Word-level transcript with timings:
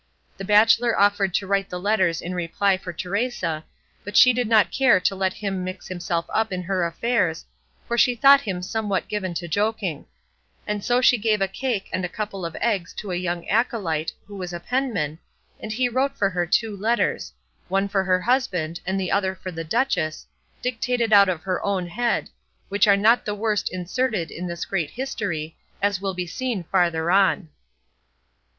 The 0.37 0.43
bachelor 0.45 0.99
offered 0.99 1.31
to 1.35 1.45
write 1.45 1.69
the 1.69 1.79
letters 1.79 2.23
in 2.23 2.33
reply 2.33 2.75
for 2.75 2.91
Teresa; 2.91 3.63
but 4.03 4.17
she 4.17 4.33
did 4.33 4.47
not 4.47 4.71
care 4.71 4.99
to 4.99 5.13
let 5.15 5.31
him 5.33 5.63
mix 5.63 5.87
himself 5.89 6.25
up 6.29 6.51
in 6.51 6.63
her 6.63 6.83
affairs, 6.87 7.45
for 7.87 7.99
she 7.99 8.15
thought 8.15 8.41
him 8.41 8.63
somewhat 8.63 9.07
given 9.07 9.35
to 9.35 9.47
joking; 9.47 10.07
and 10.65 10.83
so 10.83 11.01
she 11.01 11.19
gave 11.19 11.39
a 11.39 11.47
cake 11.47 11.87
and 11.93 12.03
a 12.03 12.09
couple 12.09 12.47
of 12.47 12.55
eggs 12.55 12.93
to 12.95 13.11
a 13.11 13.15
young 13.15 13.47
acolyte 13.47 14.11
who 14.25 14.35
was 14.35 14.53
a 14.53 14.59
penman, 14.59 15.19
and 15.59 15.71
he 15.73 15.87
wrote 15.87 16.17
for 16.17 16.31
her 16.31 16.47
two 16.47 16.75
letters, 16.75 17.31
one 17.67 17.87
for 17.87 18.03
her 18.03 18.21
husband 18.21 18.79
and 18.87 18.99
the 18.99 19.11
other 19.11 19.35
for 19.35 19.51
the 19.51 19.63
duchess, 19.63 20.25
dictated 20.63 21.13
out 21.13 21.29
of 21.29 21.43
her 21.43 21.63
own 21.63 21.85
head, 21.85 22.27
which 22.69 22.87
are 22.87 22.97
not 22.97 23.23
the 23.23 23.35
worst 23.35 23.71
inserted 23.71 24.31
in 24.31 24.47
this 24.47 24.65
great 24.65 24.89
history, 24.89 25.55
as 25.79 26.01
will 26.01 26.15
be 26.15 26.25
seen 26.25 26.63
farther 26.63 27.11
on. 27.11 27.49